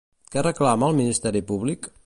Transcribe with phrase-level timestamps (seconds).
[0.35, 1.91] Què reclama el ministeri públic?